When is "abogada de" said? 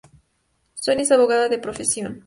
1.11-1.59